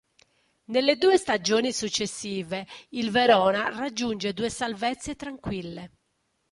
Nelle 0.65 0.97
due 0.97 1.15
stagioni 1.17 1.71
successive 1.71 2.65
il 2.89 3.11
Verona 3.11 3.69
raggiunge 3.69 4.33
due 4.33 4.49
salvezze 4.49 5.15
tranquille. 5.15 5.91